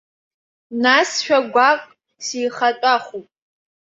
Насшәа 0.81 1.39
гәаҟк 1.51 1.85
сихатәахуп. 2.25 3.27